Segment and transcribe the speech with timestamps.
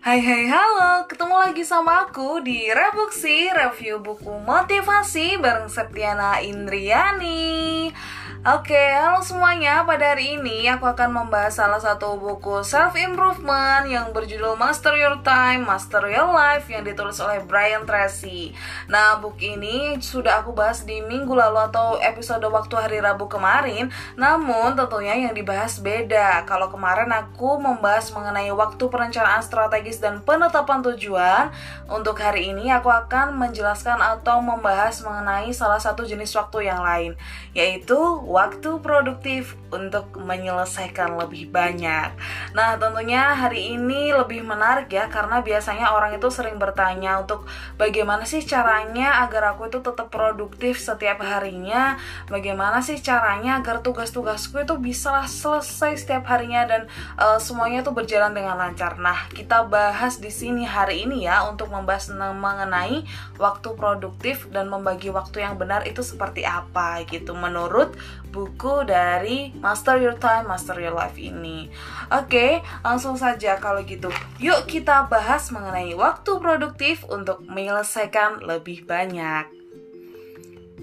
[0.00, 7.92] Hai hai halo, ketemu lagi sama aku di Rebuksi Review Buku Motivasi bareng Septiana Indriani
[8.40, 9.84] Oke, halo semuanya.
[9.84, 15.20] Pada hari ini aku akan membahas salah satu buku self improvement yang berjudul Master Your
[15.20, 18.56] Time, Master Your Life yang ditulis oleh Brian Tracy.
[18.88, 23.92] Nah, buku ini sudah aku bahas di minggu lalu atau episode waktu hari Rabu kemarin.
[24.16, 26.48] Namun tentunya yang dibahas beda.
[26.48, 31.52] Kalau kemarin aku membahas mengenai waktu perencanaan strategis dan penetapan tujuan,
[31.92, 37.12] untuk hari ini aku akan menjelaskan atau membahas mengenai salah satu jenis waktu yang lain,
[37.52, 42.14] yaitu waktu produktif untuk menyelesaikan lebih banyak.
[42.54, 48.22] Nah, tentunya hari ini lebih menarik ya karena biasanya orang itu sering bertanya untuk bagaimana
[48.22, 51.98] sih caranya agar aku itu tetap produktif setiap harinya,
[52.30, 56.82] bagaimana sih caranya agar tugas-tugasku itu bisa selesai setiap harinya dan
[57.18, 58.94] uh, semuanya itu berjalan dengan lancar.
[59.02, 63.02] Nah, kita bahas di sini hari ini ya untuk membahas mengenai
[63.42, 67.96] waktu produktif dan membagi waktu yang benar itu seperti apa gitu menurut
[68.28, 71.72] buku dari Master Your Time, Master Your Life ini.
[72.12, 74.12] Oke, langsung saja kalau gitu.
[74.36, 79.60] Yuk kita bahas mengenai waktu produktif untuk menyelesaikan lebih banyak.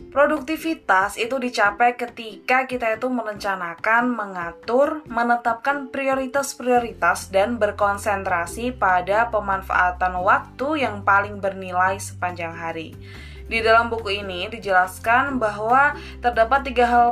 [0.07, 10.87] Produktivitas itu dicapai ketika kita itu merencanakan, mengatur, menetapkan prioritas-prioritas dan berkonsentrasi pada pemanfaatan waktu
[10.87, 12.97] yang paling bernilai sepanjang hari.
[13.47, 17.07] Di dalam buku ini dijelaskan bahwa terdapat tiga hal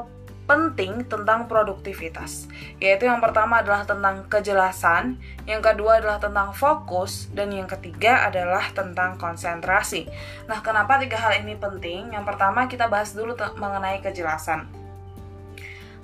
[0.45, 2.45] penting tentang produktivitas,
[2.77, 5.17] yaitu yang pertama adalah tentang kejelasan,
[5.49, 10.05] yang kedua adalah tentang fokus, dan yang ketiga adalah tentang konsentrasi.
[10.45, 12.13] Nah, kenapa tiga hal ini penting?
[12.13, 14.84] Yang pertama kita bahas dulu mengenai kejelasan.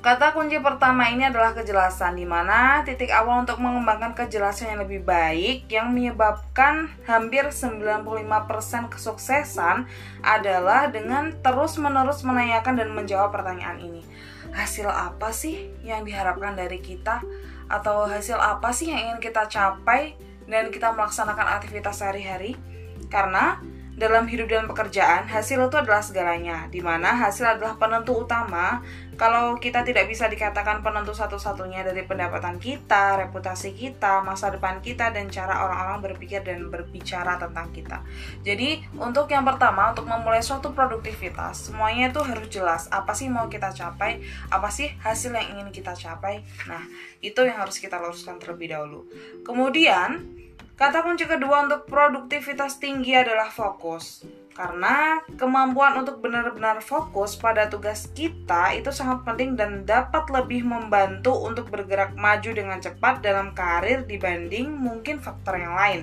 [0.02, 5.06] Kata kunci pertama ini adalah kejelasan, di mana titik awal untuk mengembangkan kejelasan yang lebih
[5.06, 9.86] baik yang menyebabkan hampir 95% kesuksesan
[10.26, 14.02] adalah dengan terus-menerus menanyakan dan menjawab pertanyaan ini.
[14.50, 17.22] Hasil apa sih yang diharapkan dari kita?
[17.70, 20.18] Atau hasil apa sih yang ingin kita capai
[20.50, 22.58] dan kita melaksanakan aktivitas sehari-hari?
[23.06, 28.80] Karena dalam hidup dan pekerjaan, hasil itu adalah segalanya, di mana hasil adalah penentu utama.
[29.20, 35.14] Kalau kita tidak bisa dikatakan penentu satu-satunya dari pendapatan kita, reputasi kita, masa depan kita,
[35.14, 38.02] dan cara orang-orang berpikir dan berbicara tentang kita.
[38.42, 43.46] Jadi, untuk yang pertama, untuk memulai suatu produktivitas, semuanya itu harus jelas apa sih mau
[43.46, 46.42] kita capai, apa sih hasil yang ingin kita capai.
[46.66, 46.82] Nah,
[47.22, 49.06] itu yang harus kita luruskan terlebih dahulu.
[49.46, 50.42] Kemudian,
[50.82, 54.26] Kata kunci kedua untuk produktivitas tinggi adalah fokus.
[54.50, 61.38] Karena kemampuan untuk benar-benar fokus pada tugas kita itu sangat penting dan dapat lebih membantu
[61.38, 66.02] untuk bergerak maju dengan cepat dalam karir dibanding mungkin faktor yang lain.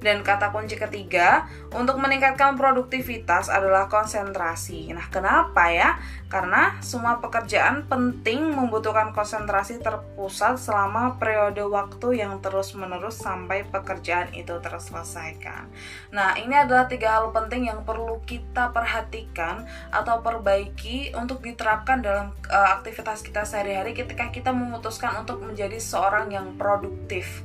[0.00, 1.44] Dan kata kunci ketiga
[1.76, 4.90] untuk meningkatkan produktivitas adalah konsentrasi.
[4.96, 6.00] Nah, kenapa ya?
[6.32, 14.56] Karena semua pekerjaan penting membutuhkan konsentrasi terpusat selama periode waktu yang terus-menerus sampai pekerjaan itu
[14.62, 15.68] terselesaikan.
[16.14, 22.32] Nah, ini adalah tiga hal penting yang perlu kita perhatikan atau perbaiki untuk diterapkan dalam
[22.48, 27.44] uh, aktivitas kita sehari-hari ketika kita memutuskan untuk menjadi seorang yang produktif.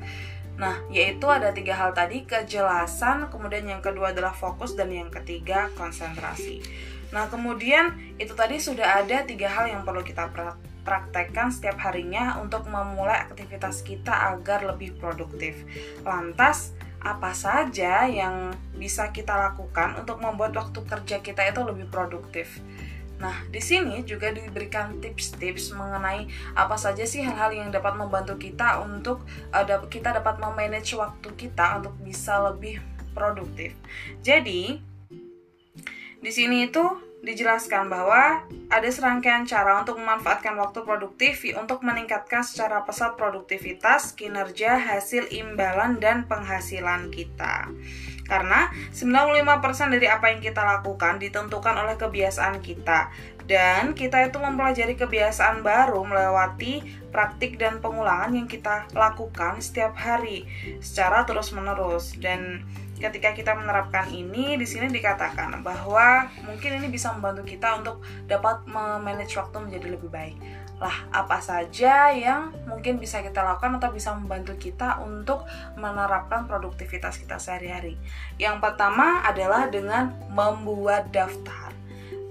[0.55, 5.67] Nah, yaitu ada tiga hal tadi, kejelasan, kemudian yang kedua adalah fokus, dan yang ketiga
[5.75, 6.63] konsentrasi.
[7.11, 10.31] Nah, kemudian itu tadi sudah ada tiga hal yang perlu kita
[10.85, 15.59] praktekkan setiap harinya untuk memulai aktivitas kita agar lebih produktif.
[16.07, 16.71] Lantas,
[17.05, 22.63] apa saja yang bisa kita lakukan untuk membuat waktu kerja kita itu lebih produktif?
[23.15, 28.83] Nah, di sini juga diberikan tips-tips mengenai apa saja sih hal-hal yang dapat membantu kita
[28.83, 29.23] untuk
[29.55, 32.83] uh, kita dapat memanage waktu kita untuk bisa lebih
[33.15, 33.71] produktif.
[34.19, 34.83] Jadi,
[36.19, 36.83] di sini itu
[37.25, 44.77] dijelaskan bahwa ada serangkaian cara untuk memanfaatkan waktu produktif untuk meningkatkan secara pesat produktivitas, kinerja,
[44.77, 47.73] hasil imbalan, dan penghasilan kita.
[48.25, 53.13] Karena 95% dari apa yang kita lakukan ditentukan oleh kebiasaan kita.
[53.45, 56.81] Dan kita itu mempelajari kebiasaan baru melewati
[57.13, 60.49] praktik dan pengulangan yang kita lakukan setiap hari
[60.81, 62.17] secara terus-menerus.
[62.17, 62.65] Dan
[62.97, 68.65] ketika kita menerapkan ini di sini dikatakan bahwa mungkin ini bisa membantu kita untuk dapat
[68.65, 70.37] memanage waktu menjadi lebih baik
[70.75, 75.47] lah apa saja yang mungkin bisa kita lakukan atau bisa membantu kita untuk
[75.79, 77.95] menerapkan produktivitas kita sehari-hari.
[78.35, 81.71] Yang pertama adalah dengan membuat daftar.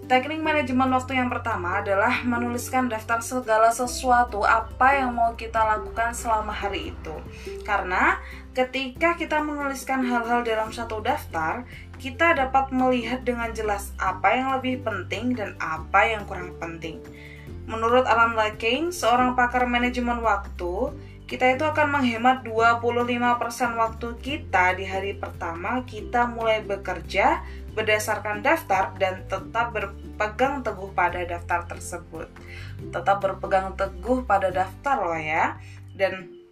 [0.04, 6.12] Teknik manajemen waktu yang pertama adalah menuliskan daftar segala sesuatu apa yang mau kita lakukan
[6.12, 7.16] selama hari itu.
[7.64, 8.20] Karena
[8.52, 11.64] ketika kita menuliskan hal-hal dalam satu daftar,
[11.96, 17.00] kita dapat melihat dengan jelas apa yang lebih penting dan apa yang kurang penting.
[17.64, 20.92] Menurut Alan Laking, seorang pakar manajemen waktu,
[21.24, 27.40] kita itu akan menghemat 25% waktu kita di hari pertama kita mulai bekerja
[27.72, 32.28] berdasarkan daftar dan tetap berpegang teguh pada daftar tersebut.
[32.92, 35.56] Tetap berpegang teguh pada daftar loh ya.
[35.96, 36.43] Dan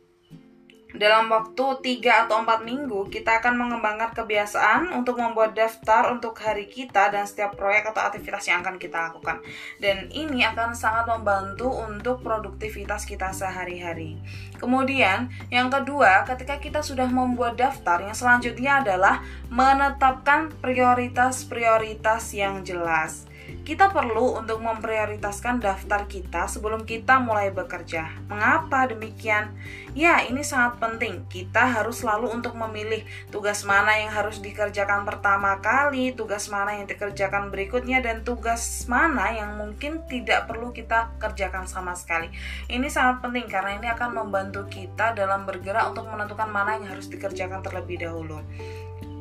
[0.93, 6.69] dalam waktu 3 atau 4 minggu, kita akan mengembangkan kebiasaan untuk membuat daftar untuk hari
[6.69, 9.41] kita dan setiap proyek atau aktivitas yang akan kita lakukan.
[9.81, 14.21] Dan ini akan sangat membantu untuk produktivitas kita sehari-hari.
[14.61, 23.32] Kemudian, yang kedua, ketika kita sudah membuat daftar, yang selanjutnya adalah menetapkan prioritas-prioritas yang jelas
[23.63, 28.11] kita perlu untuk memprioritaskan daftar kita sebelum kita mulai bekerja.
[28.27, 29.55] Mengapa demikian?
[29.95, 31.23] Ya, ini sangat penting.
[31.31, 36.91] Kita harus selalu untuk memilih tugas mana yang harus dikerjakan pertama kali, tugas mana yang
[36.91, 42.35] dikerjakan berikutnya, dan tugas mana yang mungkin tidak perlu kita kerjakan sama sekali.
[42.67, 47.07] Ini sangat penting karena ini akan membantu kita dalam bergerak untuk menentukan mana yang harus
[47.07, 48.43] dikerjakan terlebih dahulu.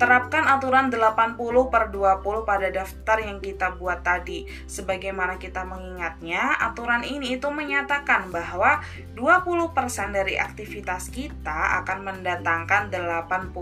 [0.02, 1.38] Terapkan aturan 80
[1.70, 4.50] per 20 pada daftar yang kita buat tadi.
[4.66, 8.82] Sebagaimana kita mengingatnya, aturan ini itu menyatakan bahwa
[9.14, 9.78] 20%
[10.10, 13.54] dari aktivitas kita akan mendatangkan 80%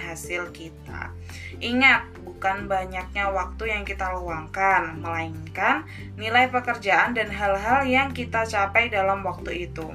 [0.00, 1.12] hasil kita.
[1.60, 5.88] Ingat, bukan banyaknya waktu yang kita luangkan, melainkan
[6.20, 9.88] nilai pekerjaan dan hal-hal yang kita capai dalam waktu itu.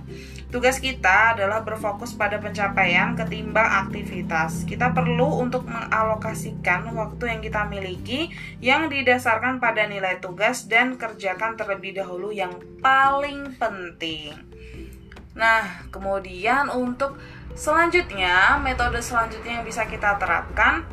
[0.52, 4.68] Tugas kita adalah berfokus pada pencapaian ketimbang aktivitas.
[4.68, 8.30] Kita perlu untuk mengalokasikan waktu yang kita miliki
[8.60, 12.52] yang didasarkan pada nilai tugas dan kerjakan terlebih dahulu yang
[12.84, 14.36] paling penting.
[15.32, 17.16] Nah, kemudian untuk
[17.56, 20.84] selanjutnya, metode selanjutnya yang bisa kita terapkan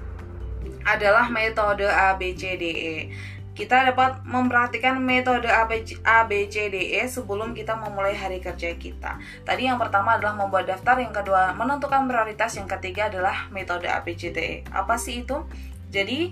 [0.87, 3.11] adalah metode ABCDE.
[3.59, 9.19] Kita dapat memperhatikan metode ABCDE sebelum kita memulai hari kerja kita.
[9.43, 14.63] Tadi yang pertama adalah membuat daftar, yang kedua menentukan prioritas, yang ketiga adalah metode ABCDE.
[14.71, 15.43] Apa sih itu?
[15.91, 16.31] Jadi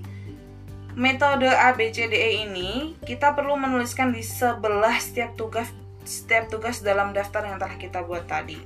[0.94, 5.66] metode ABCDE ini kita perlu menuliskan di sebelah setiap tugas
[6.06, 8.62] setiap tugas dalam daftar yang telah kita buat tadi.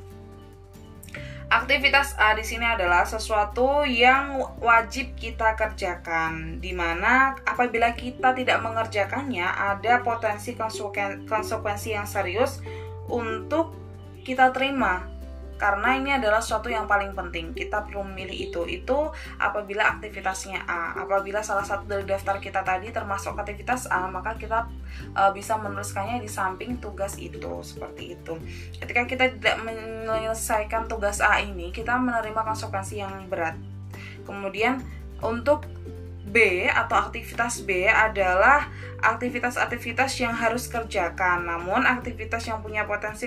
[1.48, 8.60] Aktivitas A di sini adalah sesuatu yang wajib kita kerjakan, di mana apabila kita tidak
[8.60, 10.52] mengerjakannya, ada potensi
[11.24, 12.60] konsekuensi yang serius
[13.08, 13.72] untuk
[14.22, 15.08] kita terima.
[15.60, 18.64] Karena ini adalah sesuatu yang paling penting kita perlu memilih itu.
[18.64, 24.40] Itu apabila aktivitasnya A apabila salah satu dari daftar kita tadi termasuk aktivitas A maka
[24.40, 24.72] kita
[25.12, 28.40] uh, bisa menuliskannya di samping tugas itu seperti itu.
[28.72, 33.60] Ketika kita tidak menyelesaikan tugas A ini kita menerima konsekuensi yang berat
[34.30, 34.78] kemudian
[35.20, 35.66] untuk
[36.30, 43.26] B atau aktivitas B adalah aktivitas-aktivitas yang harus kerjakan, namun aktivitas yang punya potensi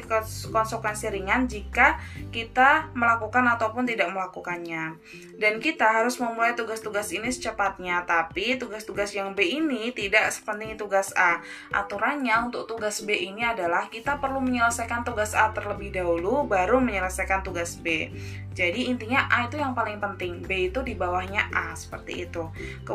[0.53, 1.97] konsekuensi ringan jika
[2.29, 5.01] kita melakukan ataupun tidak melakukannya.
[5.35, 11.09] Dan kita harus memulai tugas-tugas ini secepatnya, tapi tugas-tugas yang B ini tidak sepenting tugas
[11.17, 11.41] A.
[11.73, 17.41] Aturannya untuk tugas B ini adalah kita perlu menyelesaikan tugas A terlebih dahulu, baru menyelesaikan
[17.41, 18.13] tugas B.
[18.53, 22.45] Jadi intinya A itu yang paling penting, B itu di bawahnya A seperti itu.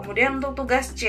[0.07, 1.09] Untuk tugas C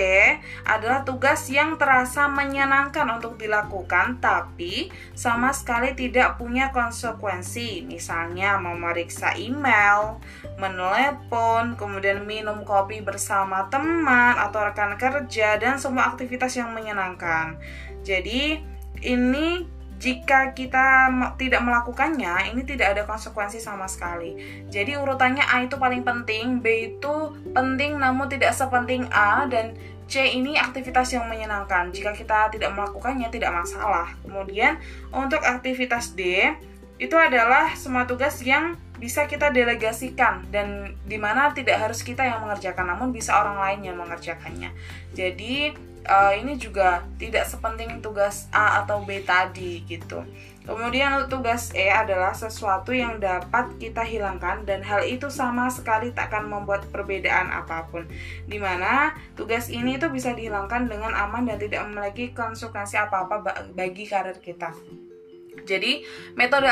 [0.66, 7.86] adalah tugas yang terasa menyenangkan untuk dilakukan, tapi sama sekali tidak punya konsekuensi.
[7.86, 10.18] Misalnya, memeriksa email,
[10.58, 17.60] menelepon, kemudian minum kopi bersama teman atau rekan kerja, dan semua aktivitas yang menyenangkan.
[18.02, 18.64] Jadi,
[19.00, 24.64] ini jika kita tidak melakukannya, ini tidak ada konsekuensi sama sekali.
[24.72, 29.76] Jadi urutannya A itu paling penting, B itu penting namun tidak sepenting A dan
[30.08, 31.92] C ini aktivitas yang menyenangkan.
[31.92, 34.16] Jika kita tidak melakukannya tidak masalah.
[34.24, 34.80] Kemudian
[35.12, 36.48] untuk aktivitas D
[37.00, 42.44] itu adalah semua tugas yang bisa kita delegasikan dan di mana tidak harus kita yang
[42.44, 44.76] mengerjakan namun bisa orang lain yang mengerjakannya
[45.16, 45.72] jadi
[46.08, 50.24] uh, ini juga tidak sepenting tugas A atau B tadi gitu
[50.70, 56.30] Kemudian tugas E adalah sesuatu yang dapat kita hilangkan dan hal itu sama sekali tak
[56.30, 58.06] akan membuat perbedaan apa pun.
[58.46, 63.42] Di mana tugas ini itu bisa dihilangkan dengan aman dan tidak memiliki konsekuensi apa-apa
[63.74, 64.70] bagi karir kita.
[65.66, 66.06] Jadi,
[66.38, 66.70] metode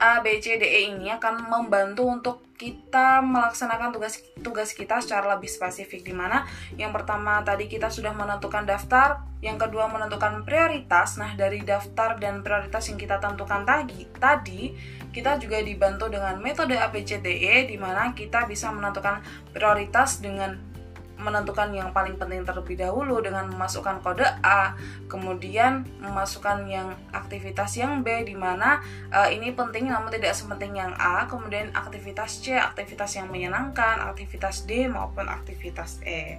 [0.00, 6.48] ABCDE ini akan membantu untuk kita melaksanakan tugas tugas kita secara lebih spesifik di mana
[6.80, 11.20] yang pertama tadi kita sudah menentukan daftar, yang kedua menentukan prioritas.
[11.20, 14.72] Nah, dari daftar dan prioritas yang kita tentukan tadi, tadi
[15.12, 19.20] kita juga dibantu dengan metode ABCDE di mana kita bisa menentukan
[19.52, 20.75] prioritas dengan
[21.16, 24.76] menentukan yang paling penting terlebih dahulu dengan memasukkan kode A,
[25.08, 30.92] kemudian memasukkan yang aktivitas yang B di mana uh, ini penting namun tidak sepenting yang
[31.00, 36.38] A, kemudian aktivitas C, aktivitas yang menyenangkan, aktivitas D maupun aktivitas E.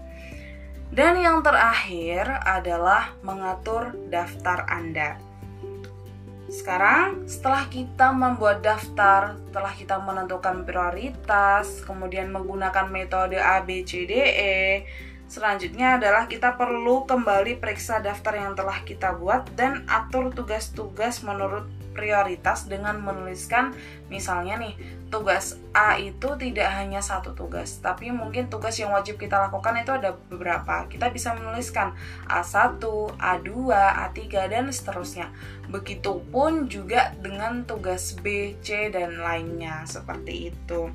[0.87, 5.26] Dan yang terakhir adalah mengatur daftar Anda.
[6.47, 14.87] Sekarang, setelah kita membuat daftar, setelah kita menentukan prioritas, kemudian menggunakan metode ABCDE,
[15.27, 21.67] selanjutnya adalah kita perlu kembali periksa daftar yang telah kita buat dan atur tugas-tugas menurut
[21.97, 23.73] prioritas dengan menuliskan
[24.13, 24.77] misalnya nih
[25.09, 29.91] tugas A itu tidak hanya satu tugas tapi mungkin tugas yang wajib kita lakukan itu
[29.95, 30.85] ada beberapa.
[30.91, 31.95] Kita bisa menuliskan
[32.27, 32.83] A1,
[33.17, 34.19] A2, A3
[34.51, 35.31] dan seterusnya.
[35.71, 39.87] Begitupun juga dengan tugas B, C dan lainnya.
[39.87, 40.91] Seperti itu.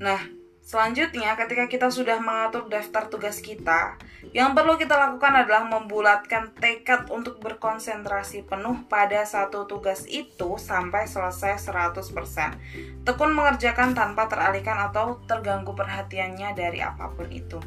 [0.00, 0.39] Nah
[0.70, 3.98] Selanjutnya, ketika kita sudah mengatur daftar tugas kita,
[4.30, 11.10] yang perlu kita lakukan adalah membulatkan tekad untuk berkonsentrasi penuh pada satu tugas itu sampai
[11.10, 13.02] selesai 100%.
[13.02, 17.58] Tekun mengerjakan tanpa teralihkan atau terganggu perhatiannya dari apa pun itu.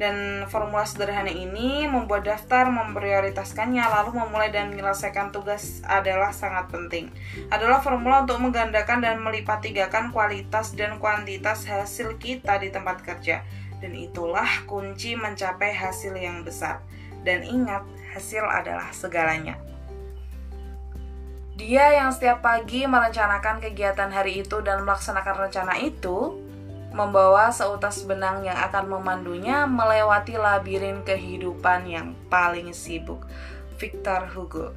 [0.00, 7.12] Dan formula sederhana ini membuat daftar memprioritaskannya lalu memulai dan menyelesaikan tugas adalah sangat penting.
[7.52, 13.44] Adalah formula untuk menggandakan dan melipat tigakan kualitas dan kuantitas hasil kita di tempat kerja.
[13.78, 16.82] Dan itulah kunci mencapai hasil yang besar.
[17.22, 19.54] Dan ingat, hasil adalah segalanya.
[21.52, 26.41] Dia yang setiap pagi merencanakan kegiatan hari itu dan melaksanakan rencana itu,
[26.92, 33.24] membawa seutas benang yang akan memandunya melewati labirin kehidupan yang paling sibuk.
[33.82, 34.70] Victor Hugo.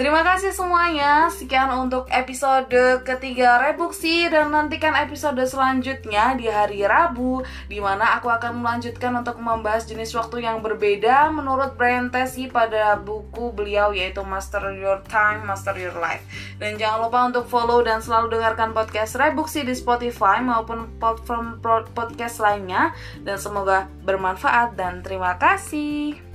[0.00, 1.28] Terima kasih semuanya.
[1.28, 8.32] Sekian untuk episode ketiga Rebuksi dan nantikan episode selanjutnya di hari Rabu di mana aku
[8.32, 14.24] akan melanjutkan untuk membahas jenis waktu yang berbeda menurut Brian Tracy pada buku beliau yaitu
[14.24, 16.24] Master Your Time, Master Your Life.
[16.56, 21.60] Dan jangan lupa untuk follow dan selalu dengarkan podcast Rebuksi di Spotify maupun platform
[21.92, 26.25] podcast lainnya dan semoga bermanfaat dan terima kasih.